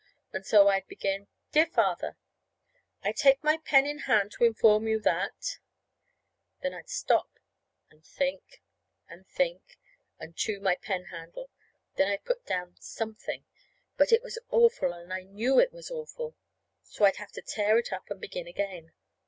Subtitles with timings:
[0.33, 2.17] And so I'd begin: "Dear Father:
[3.03, 5.59] I take my pen in hand to inform you that"
[6.63, 7.37] Then I'd stop
[7.91, 8.63] and think
[9.07, 9.77] and think,
[10.19, 11.51] and chew my pen handle.
[11.97, 13.45] Then I'd put down something.
[13.95, 16.35] But it was awful, and I knew it was awful.
[16.81, 18.93] So I'd have to tear it up and begin again.